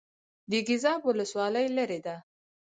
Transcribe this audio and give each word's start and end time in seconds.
د 0.49 0.51
ګیزاب 0.67 1.01
ولسوالۍ 1.09 1.65
لیرې 1.75 1.99
ده 2.05 2.15